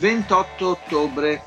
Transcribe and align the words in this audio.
28 0.00 0.66
ottobre. 0.66 1.42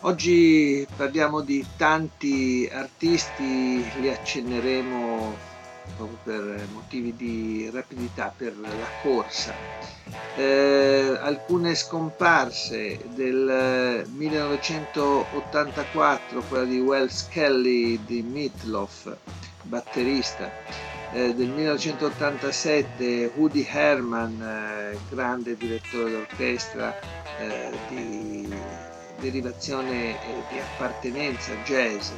Oggi 0.00 0.84
parliamo 0.96 1.42
di 1.42 1.62
tanti 1.76 2.66
artisti, 2.72 3.84
li 4.00 4.08
accenneremo 4.08 5.36
proprio 5.96 6.18
per 6.22 6.66
motivi 6.72 7.14
di 7.14 7.68
rapidità, 7.70 8.32
per 8.34 8.58
la 8.58 8.70
corsa. 9.02 9.52
Eh, 10.34 11.18
alcune 11.20 11.74
scomparse 11.74 12.98
del 13.14 14.06
1984, 14.14 16.40
quella 16.48 16.64
di 16.64 16.80
Wells 16.80 17.28
Kelly 17.28 18.02
di 18.02 18.22
Meatloaf, 18.22 19.14
batterista, 19.64 20.50
eh, 21.12 21.34
del 21.34 21.48
1987 21.48 23.32
Woody 23.34 23.66
Herman, 23.68 24.40
eh, 24.40 24.98
grande 25.08 25.56
direttore 25.56 26.10
d'orchestra 26.10 26.96
eh, 27.38 27.70
di 27.88 28.48
derivazione 29.18 30.16
di 30.50 30.58
appartenenza 30.58 31.52
jazz. 31.64 32.10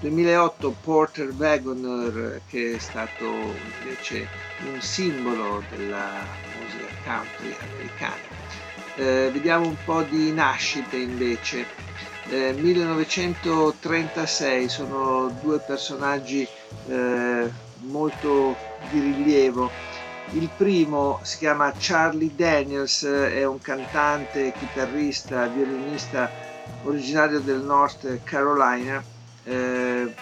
2008 0.00 0.74
Porter 0.82 1.28
Wagoner 1.36 2.40
che 2.48 2.76
è 2.76 2.78
stato 2.78 3.26
invece 3.82 4.26
un 4.72 4.80
simbolo 4.80 5.62
della 5.68 6.24
musica 6.58 6.88
country 7.04 7.54
americana. 7.72 8.48
Eh, 8.96 9.30
vediamo 9.32 9.66
un 9.66 9.76
po' 9.84 10.02
di 10.02 10.32
nascite 10.32 10.96
invece. 10.96 11.66
Eh, 12.28 12.52
1936 12.52 14.68
sono 14.68 15.32
due 15.40 15.58
personaggi 15.58 16.46
eh, 16.88 17.50
molto 17.80 18.56
di 18.90 19.00
rilievo. 19.00 19.70
Il 20.32 20.48
primo 20.56 21.18
si 21.22 21.38
chiama 21.38 21.72
Charlie 21.76 22.34
Daniels, 22.34 23.04
è 23.04 23.44
un 23.44 23.60
cantante, 23.60 24.52
chitarrista, 24.52 25.46
violinista 25.46 26.30
originario 26.84 27.40
del 27.40 27.62
North 27.62 28.20
Carolina, 28.22 29.02
eh, 29.44 30.12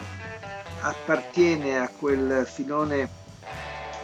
appartiene 0.81 1.79
a 1.79 1.89
quel 1.89 2.47
filone 2.47 3.09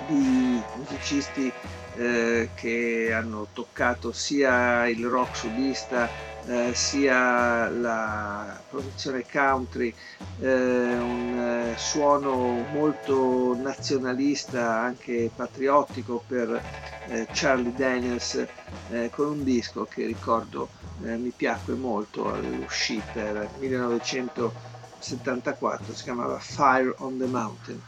di 0.06 0.60
musicisti 0.74 1.50
eh, 1.96 2.50
che 2.54 3.12
hanno 3.14 3.46
toccato 3.52 4.12
sia 4.12 4.86
il 4.88 5.06
rock 5.06 5.36
sudista 5.36 6.10
eh, 6.46 6.74
sia 6.74 7.70
la 7.70 8.60
produzione 8.68 9.24
country, 9.30 9.94
eh, 10.40 10.46
un 10.46 11.38
eh, 11.38 11.74
suono 11.78 12.66
molto 12.70 13.56
nazionalista, 13.56 14.80
anche 14.80 15.30
patriottico 15.34 16.22
per 16.26 16.62
eh, 17.08 17.26
Charlie 17.32 17.74
Daniels, 17.74 18.46
eh, 18.90 19.08
con 19.10 19.28
un 19.28 19.42
disco 19.44 19.84
che 19.84 20.04
ricordo 20.06 20.68
mi 20.96 21.32
piacque 21.34 21.74
molto 21.74 22.32
all'uscita, 22.32 23.20
il 23.20 23.48
1974, 23.58 25.92
si 25.92 26.04
chiamava 26.04 26.38
Fire 26.38 26.94
on 26.98 27.18
the 27.18 27.26
Mountain. 27.26 27.80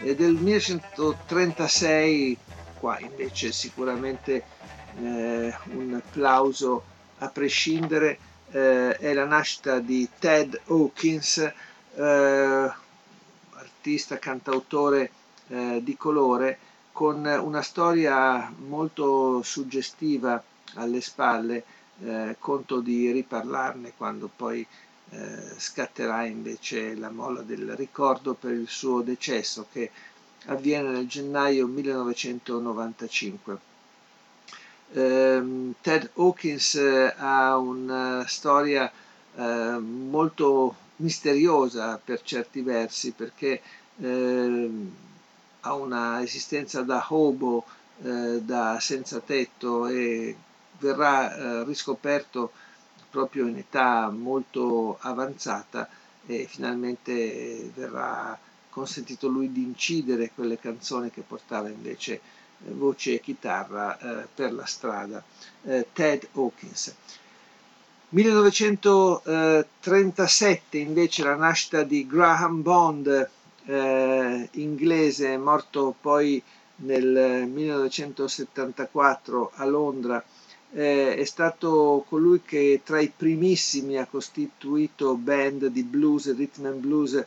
E 0.00 0.14
del 0.14 0.34
1936, 0.34 2.38
qua 2.78 3.00
invece 3.00 3.50
sicuramente 3.50 4.44
un 4.94 6.00
applauso 6.00 6.84
a 7.22 7.28
prescindere 7.28 8.18
eh, 8.50 8.96
è 8.96 9.12
la 9.14 9.24
nascita 9.24 9.78
di 9.78 10.08
Ted 10.18 10.60
Hawkins, 10.66 11.38
eh, 11.94 12.72
artista, 13.52 14.18
cantautore 14.18 15.10
eh, 15.48 15.80
di 15.82 15.96
colore, 15.96 16.58
con 16.92 17.24
una 17.24 17.62
storia 17.62 18.52
molto 18.66 19.40
suggestiva 19.42 20.42
alle 20.74 21.00
spalle, 21.00 21.64
eh, 22.04 22.36
conto 22.38 22.80
di 22.80 23.10
riparlarne 23.12 23.92
quando 23.96 24.28
poi 24.34 24.66
eh, 25.10 25.42
scatterà 25.56 26.24
invece 26.24 26.96
la 26.96 27.10
molla 27.10 27.42
del 27.42 27.76
ricordo 27.76 28.34
per 28.34 28.52
il 28.52 28.68
suo 28.68 29.00
decesso 29.02 29.66
che 29.70 29.90
avviene 30.46 30.88
nel 30.90 31.06
gennaio 31.06 31.66
1995. 31.68 33.70
Ehm, 34.94 35.74
Ted 35.80 36.10
Hawkins 36.16 36.74
eh, 36.74 37.14
ha 37.16 37.56
una 37.56 38.24
storia 38.26 38.90
eh, 39.34 39.78
molto 39.78 40.74
misteriosa 40.96 41.98
per 42.02 42.20
certi 42.22 42.60
versi 42.60 43.12
perché 43.12 43.60
eh, 43.98 44.70
ha 45.60 45.74
una 45.74 46.22
esistenza 46.22 46.82
da 46.82 47.04
hobo, 47.08 47.64
eh, 48.02 48.40
da 48.42 48.78
senza 48.80 49.20
tetto 49.20 49.86
e 49.86 50.36
verrà 50.78 51.34
eh, 51.34 51.64
riscoperto 51.64 52.52
proprio 53.10 53.46
in 53.46 53.56
età 53.58 54.10
molto 54.10 54.98
avanzata 55.00 55.88
e 56.26 56.46
finalmente 56.48 57.70
verrà 57.74 58.38
consentito 58.70 59.28
lui 59.28 59.52
di 59.52 59.62
incidere 59.62 60.30
quelle 60.34 60.58
canzoni 60.58 61.10
che 61.10 61.22
portava 61.22 61.68
invece 61.68 62.20
voce 62.70 63.14
e 63.14 63.20
chitarra 63.20 63.98
eh, 63.98 64.26
per 64.34 64.52
la 64.52 64.66
strada, 64.66 65.22
eh, 65.64 65.86
Ted 65.92 66.28
Hawkins. 66.32 66.94
1937 68.10 70.78
invece 70.78 71.24
la 71.24 71.34
nascita 71.34 71.82
di 71.82 72.06
Graham 72.06 72.62
Bond, 72.62 73.28
eh, 73.64 74.48
inglese, 74.52 75.36
morto 75.38 75.94
poi 75.98 76.40
nel 76.76 77.46
1974 77.48 79.50
a 79.54 79.64
Londra, 79.64 80.22
eh, 80.74 81.16
è 81.16 81.24
stato 81.24 82.04
colui 82.08 82.40
che 82.42 82.80
tra 82.84 83.00
i 83.00 83.12
primissimi 83.14 83.98
ha 83.98 84.06
costituito 84.06 85.14
band 85.14 85.66
di 85.66 85.82
blues 85.82 86.34
rhythm 86.36 86.66
and 86.66 86.80
blues 86.80 87.22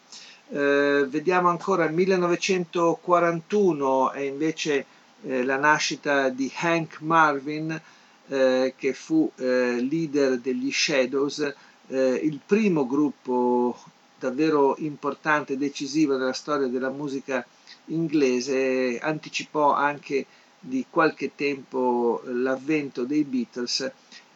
Eh, 0.48 1.06
vediamo 1.08 1.48
ancora 1.48 1.88
1941 1.88 4.12
è 4.12 4.20
invece 4.20 4.86
eh, 5.22 5.42
la 5.42 5.56
nascita 5.56 6.28
di 6.28 6.52
Hank 6.54 7.00
Marvin 7.00 7.80
eh, 8.28 8.74
che 8.76 8.92
fu 8.92 9.28
eh, 9.36 9.80
leader 9.80 10.38
degli 10.38 10.70
Shadows, 10.70 11.52
eh, 11.88 12.20
il 12.22 12.38
primo 12.44 12.86
gruppo 12.86 13.76
davvero 14.18 14.76
importante 14.78 15.54
e 15.54 15.56
decisiva 15.56 16.16
nella 16.16 16.32
storia 16.32 16.66
della 16.66 16.90
musica 16.90 17.46
inglese, 17.86 18.98
anticipò 19.00 19.74
anche 19.74 20.26
di 20.66 20.84
qualche 20.90 21.36
tempo 21.36 22.20
l'avvento 22.24 23.04
dei 23.04 23.22
Beatles. 23.22 23.88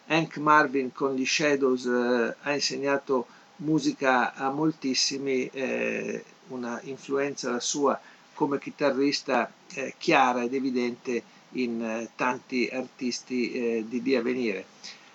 Hank 0.07 0.37
Marvin 0.39 0.93
con 0.93 1.15
gli 1.15 1.27
Shadows 1.27 1.87
eh, 1.87 2.37
ha 2.43 2.53
insegnato 2.53 3.27
musica 3.57 4.35
a 4.35 4.51
moltissimi, 4.51 5.47
eh, 5.47 6.25
una 6.49 6.81
influenza 6.85 7.51
la 7.51 7.61
sua 7.61 8.01
come 8.35 8.61
chitarrista 8.61 9.53
eh, 9.75 9.95
chiara 9.99 10.43
ed 10.43 10.55
evidente 10.55 11.23
in 11.53 11.83
eh, 11.83 12.11
tanti 12.15 12.69
artisti 12.73 13.53
eh, 13.53 13.85
di 13.89 14.01
lì 14.01 14.15
a 14.15 14.23
venire. 14.23 14.67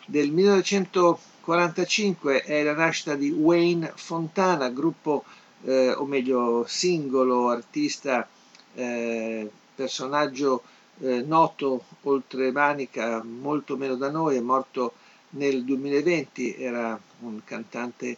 Del 0.05 0.31
1945 0.31 2.43
è 2.43 2.61
la 2.63 2.73
nascita 2.73 3.15
di 3.15 3.31
Wayne 3.31 3.93
Fontana, 3.95 4.67
gruppo 4.69 5.23
eh, 5.63 5.91
o 5.91 6.03
meglio 6.05 6.65
singolo, 6.67 7.47
artista, 7.49 8.27
eh, 8.75 9.49
personaggio 9.73 10.61
eh, 10.99 11.21
noto 11.21 11.83
oltre 12.03 12.51
Manica, 12.51 13.23
molto 13.23 13.77
meno 13.77 13.95
da 13.95 14.09
noi, 14.09 14.37
è 14.37 14.41
morto 14.41 14.93
nel 15.31 15.63
2020, 15.63 16.55
era 16.55 16.99
un 17.19 17.41
cantante 17.43 18.17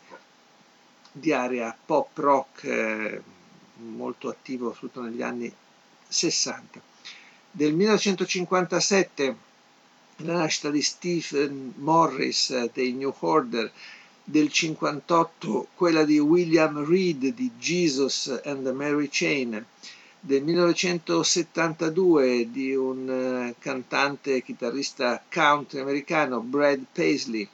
di 1.11 1.33
area 1.33 1.75
pop 1.85 2.15
rock 2.17 2.63
eh, 2.63 3.21
molto 3.77 4.29
attivo 4.29 4.73
soprattutto 4.73 5.01
negli 5.01 5.21
anni 5.21 5.51
60. 6.07 6.81
Del 7.51 7.73
1957 7.73 9.35
la 10.17 10.33
nascita 10.37 10.69
di 10.69 10.81
Stephen 10.81 11.73
Morris 11.77 12.49
eh, 12.51 12.69
dei 12.73 12.93
New 12.93 13.13
Order, 13.19 13.71
del 14.23 14.51
58 14.51 15.67
quella 15.75 16.03
di 16.03 16.19
William 16.19 16.85
Reed 16.85 17.33
di 17.33 17.51
Jesus 17.57 18.41
and 18.43 18.63
the 18.63 18.71
Mary 18.71 19.07
Chain, 19.09 19.63
del 20.27 20.43
1972 20.43 22.51
di 22.51 22.75
un 22.75 23.07
uh, 23.07 23.55
cantante 23.59 24.35
e 24.35 24.43
chitarrista 24.43 25.23
country 25.31 25.79
americano 25.79 26.41
Brad 26.41 26.83
Paisley, 26.91 27.47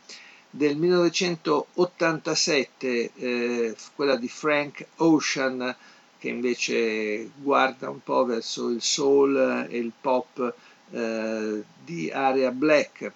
del 0.50 0.76
1987 0.78 3.12
eh, 3.14 3.76
quella 3.96 4.16
di 4.16 4.28
Frank 4.28 4.88
Ocean 4.98 5.76
che 6.18 6.30
invece 6.30 7.30
guarda 7.36 7.92
un 7.92 8.02
po' 8.02 8.26
verso 8.26 8.70
il 8.70 8.82
soul 8.82 9.68
e 9.70 9.78
il 9.78 9.92
pop 10.02 10.56
eh, 10.90 11.64
di 11.84 12.10
area 12.10 12.50
black, 12.50 13.12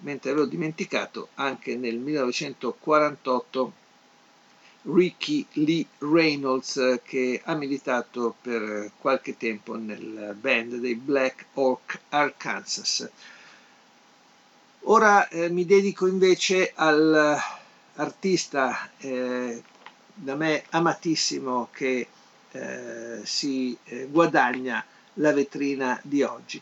mentre 0.00 0.32
avevo 0.32 0.44
dimenticato 0.44 1.28
anche 1.36 1.74
nel 1.74 1.96
1948 1.96 3.72
Ricky 4.82 5.46
Lee 5.52 5.86
Reynolds 5.98 7.00
che 7.04 7.40
ha 7.44 7.54
militato 7.54 8.34
per 8.40 8.90
qualche 8.98 9.36
tempo 9.36 9.76
nel 9.76 10.34
band 10.38 10.76
dei 10.76 10.94
Black 10.94 11.46
Oak 11.54 12.00
Arkansas. 12.08 13.08
Ora 14.84 15.28
eh, 15.28 15.50
mi 15.50 15.66
dedico 15.66 16.06
invece 16.06 16.72
all'artista 16.74 18.88
eh, 18.98 19.62
da 20.14 20.34
me 20.34 20.64
amatissimo 20.70 21.68
che 21.70 22.08
eh, 22.52 23.20
si 23.22 23.76
eh, 23.84 24.08
guadagna 24.10 24.82
la 25.14 25.32
vetrina 25.32 25.98
di 26.02 26.22
oggi. 26.22 26.60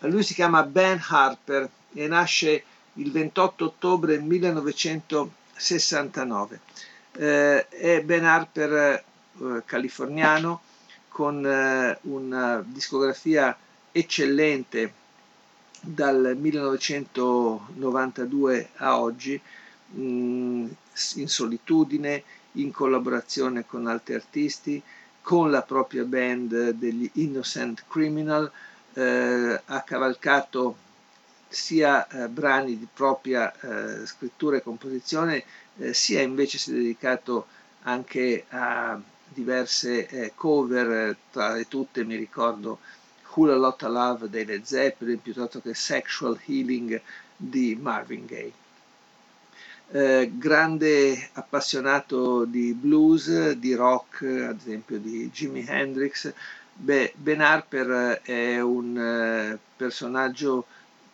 Lui 0.00 0.22
si 0.22 0.34
chiama 0.34 0.62
Ben 0.62 1.02
Harper 1.08 1.68
e 1.92 2.06
nasce 2.06 2.62
il 2.94 3.10
28 3.10 3.64
ottobre 3.64 4.18
1969. 4.18 6.60
Eh, 7.20 7.66
è 7.66 8.00
Ben 8.04 8.24
Harper 8.24 9.02
eh, 9.40 9.62
californiano 9.64 10.60
con 11.08 11.44
eh, 11.44 11.98
una 12.02 12.64
discografia 12.64 13.58
eccellente 13.90 14.92
dal 15.80 16.36
1992 16.38 18.68
a 18.76 19.00
oggi, 19.00 19.40
mh, 19.88 20.00
mm, 20.00 20.66
in 21.16 21.28
solitudine, 21.28 22.22
in 22.52 22.70
collaborazione 22.70 23.66
con 23.66 23.88
altri 23.88 24.14
artisti, 24.14 24.80
con 25.20 25.50
la 25.50 25.62
propria 25.62 26.04
band 26.04 26.70
degli 26.70 27.10
Innocent 27.14 27.82
Criminal, 27.88 28.48
eh, 28.94 29.60
ha 29.64 29.82
cavalcato 29.82 30.76
sia 31.48 32.06
eh, 32.06 32.28
brani 32.28 32.78
di 32.78 32.86
propria 32.92 33.52
eh, 33.52 34.06
scrittura 34.06 34.56
e 34.56 34.62
composizione, 34.62 35.44
eh, 35.78 35.94
sia 35.94 36.20
invece 36.20 36.58
si 36.58 36.70
è 36.70 36.74
dedicato 36.74 37.46
anche 37.82 38.44
a 38.48 39.00
diverse 39.28 40.06
eh, 40.08 40.32
cover, 40.34 41.16
tra 41.30 41.54
le 41.54 41.68
tutte 41.68 42.04
mi 42.04 42.16
ricordo 42.16 42.78
Hula 43.34 43.54
Lotta 43.54 43.88
Love 43.88 44.28
dei 44.28 44.44
Led 44.44 44.64
Zeppelin 44.64 45.20
piuttosto 45.22 45.60
che 45.60 45.74
Sexual 45.74 46.38
Healing 46.44 47.00
di 47.36 47.76
Marvin 47.80 48.26
Gaye. 48.26 48.52
Eh, 49.90 50.32
grande 50.34 51.30
appassionato 51.32 52.44
di 52.44 52.74
blues, 52.74 53.52
di 53.52 53.74
rock, 53.74 54.22
ad 54.22 54.58
esempio 54.58 54.98
di 54.98 55.30
Jimi 55.30 55.64
Hendrix, 55.66 56.32
Beh, 56.80 57.12
Ben 57.16 57.40
Harper 57.40 58.20
è 58.22 58.60
un 58.60 58.96
eh, 58.96 59.58
personaggio 59.76 60.66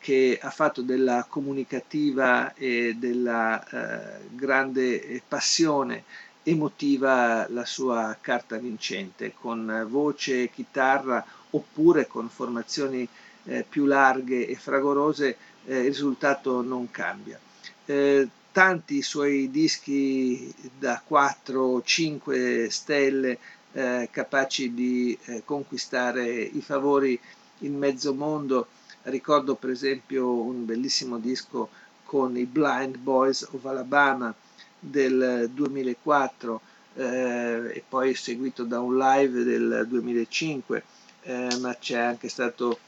che 0.04 0.38
ha 0.38 0.50
fatto 0.50 0.82
della 0.82 1.24
comunicativa 1.26 2.52
e 2.52 2.94
della 2.98 3.66
eh, 3.66 4.20
grande 4.32 5.22
passione 5.26 6.04
emotiva 6.42 7.48
la 7.48 7.64
sua 7.64 8.14
carta 8.20 8.58
vincente, 8.58 9.32
con 9.32 9.86
voce 9.88 10.42
e 10.42 10.50
chitarra 10.50 11.24
oppure 11.52 12.06
con 12.06 12.28
formazioni 12.28 13.08
eh, 13.44 13.64
più 13.66 13.86
larghe 13.86 14.46
e 14.46 14.54
fragorose, 14.56 15.38
eh, 15.64 15.78
il 15.78 15.86
risultato 15.86 16.60
non 16.60 16.90
cambia. 16.90 17.40
Eh, 17.86 18.28
tanti 18.52 19.00
suoi 19.00 19.50
dischi 19.50 20.52
da 20.78 21.02
4-5 21.08 22.66
stelle 22.68 23.38
eh, 23.72 24.10
capaci 24.12 24.74
di 24.74 25.16
eh, 25.24 25.40
conquistare 25.46 26.30
i 26.30 26.60
favori 26.60 27.18
in 27.60 27.78
mezzo 27.78 28.12
mondo. 28.12 28.66
Ricordo 29.04 29.54
per 29.54 29.68
esempio 29.68 30.30
un 30.30 30.64
bellissimo 30.64 31.18
disco 31.18 31.68
con 32.04 32.36
i 32.38 32.46
Blind 32.46 32.96
Boys 32.96 33.46
of 33.52 33.62
Alabama 33.66 34.34
del 34.78 35.50
2004 35.52 36.60
eh, 36.94 37.70
e 37.74 37.84
poi 37.86 38.14
seguito 38.14 38.64
da 38.64 38.80
un 38.80 38.96
live 38.96 39.42
del 39.42 39.84
2005, 39.88 40.84
eh, 41.22 41.58
ma 41.60 41.76
c'è 41.76 41.98
anche 41.98 42.28
stato 42.28 42.78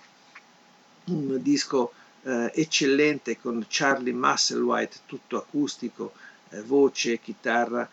un 1.07 1.41
disco 1.43 1.93
eh, 2.23 2.51
eccellente 2.55 3.39
con 3.39 3.65
Charlie 3.69 4.15
Musselwhite, 4.15 4.99
tutto 5.05 5.37
acustico, 5.37 6.13
eh, 6.51 6.63
voce, 6.63 7.21
chitarra 7.21 7.87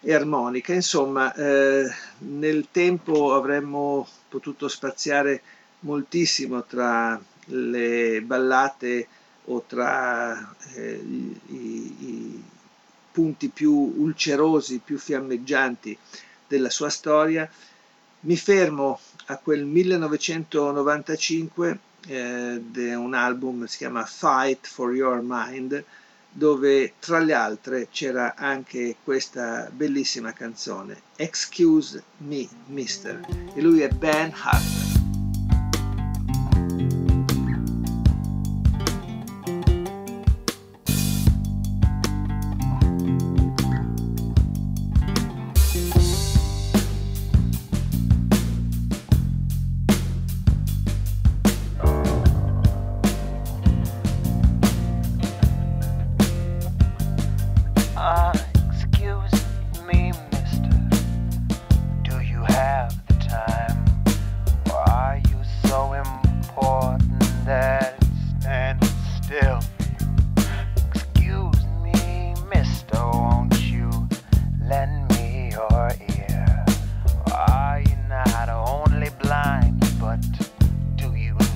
e 0.00 0.14
armonica. 0.14 0.72
Insomma, 0.72 1.34
eh, 1.34 1.90
nel 2.18 2.68
tempo 2.70 3.34
avremmo 3.34 4.06
potuto 4.28 4.68
spaziare 4.68 5.42
moltissimo 5.80 6.64
tra 6.64 7.20
le 7.48 8.22
ballate 8.22 9.08
o 9.46 9.64
tra 9.66 10.54
eh, 10.74 11.02
i, 11.46 11.54
i, 11.54 12.44
punti 13.10 13.48
più 13.48 13.72
ulcerosi, 13.72 14.82
più 14.84 14.98
fiammeggianti 14.98 15.96
della 16.46 16.68
sua 16.70 16.90
storia. 16.90 17.50
Mi 18.20 18.36
fermo 18.36 19.00
a 19.26 19.36
quel 19.38 19.64
1995 19.64 21.78
eh, 22.06 22.62
di 22.64 22.94
un 22.94 23.14
album 23.14 23.62
che 23.62 23.68
si 23.68 23.78
chiama 23.78 24.04
Fight 24.04 24.66
for 24.66 24.94
Your 24.94 25.20
Mind, 25.22 25.84
dove 26.30 26.94
tra 26.98 27.18
le 27.18 27.32
altre 27.32 27.88
c'era 27.90 28.34
anche 28.36 28.96
questa 29.02 29.70
bellissima 29.72 30.32
canzone 30.32 31.00
Excuse 31.16 32.02
Me 32.18 32.46
Mister 32.66 33.20
e 33.54 33.60
lui 33.60 33.80
è 33.80 33.88
Ben 33.88 34.32
Harper. 34.34 34.87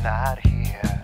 not 0.03 0.45
here. 0.45 1.01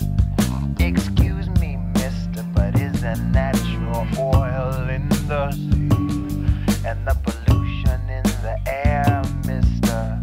Excuse 0.80 1.48
me, 1.60 1.78
mister, 1.94 2.42
but 2.54 2.74
isn't 2.80 3.32
that 3.32 3.56
your 3.66 4.06
oil 4.18 4.88
in 4.88 5.08
the 5.28 5.52
sea? 5.52 6.84
And 6.84 7.06
the 7.06 7.16
pollution 7.22 8.00
in 8.08 8.24
the 8.42 8.58
air, 8.66 9.22
mister. 9.46 10.20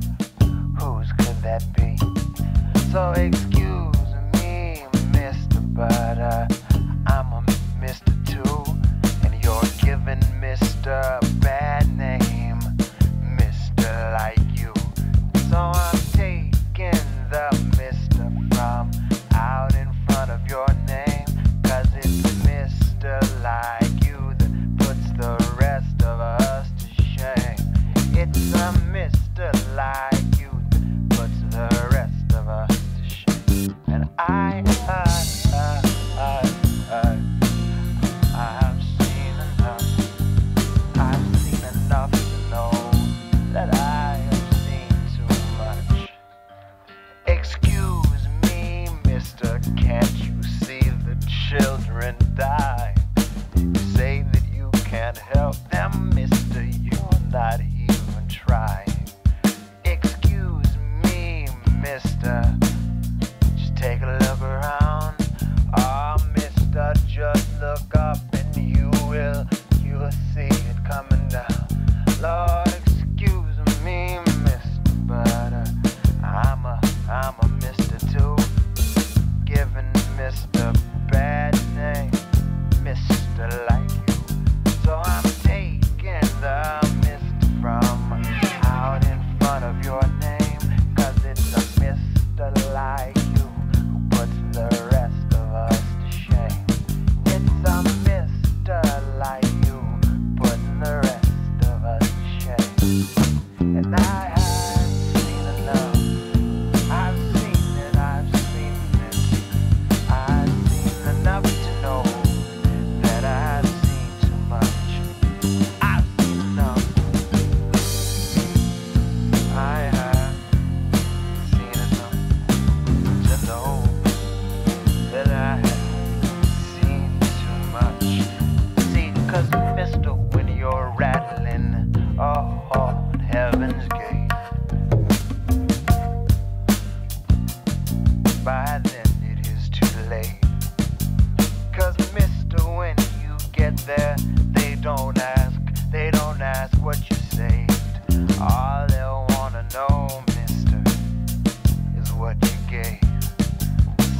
Whose 0.79 1.11
could 1.13 1.41
that 1.41 1.63
be? 1.73 1.95
So, 2.91 3.13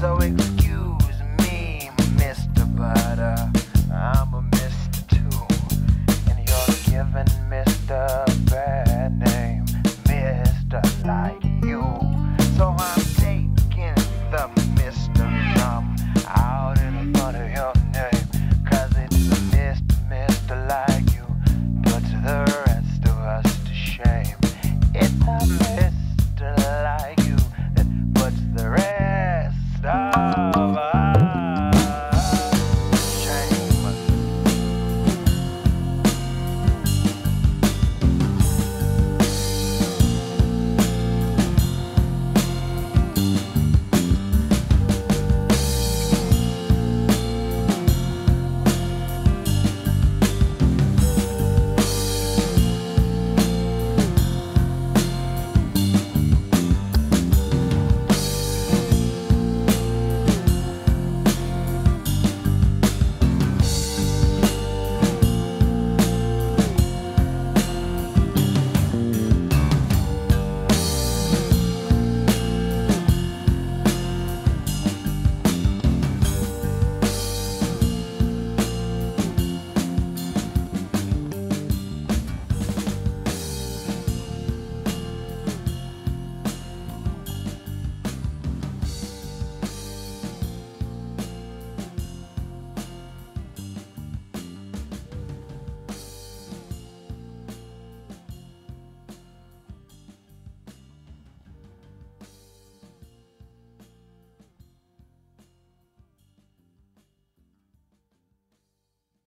so 0.05 0.15
we 0.17 0.29
could 0.29 0.64